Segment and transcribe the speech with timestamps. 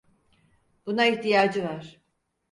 [0.85, 2.01] Buna ihtiyacı var.